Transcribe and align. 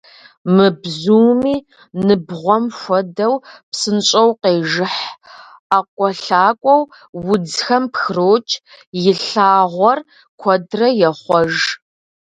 Мы 0.53 0.65
бзуми, 0.81 1.55
ныбгъуэм 2.05 2.65
хуэдэу, 2.79 3.35
псынщӀэу 3.69 4.29
къежыхь, 4.41 5.03
ӀэкӀуэлъакӀуэу 5.69 6.81
удзхэм 7.31 7.83
пхрокӀ, 7.93 8.53
и 9.09 9.11
лъагъуэр 9.29 9.99
куэдрэ 10.39 10.87
ехъуэж. 11.07 11.55